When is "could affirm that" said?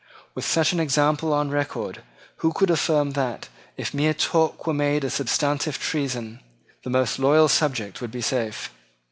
2.53-3.49